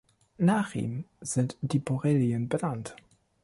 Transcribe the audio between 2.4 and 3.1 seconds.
benannt.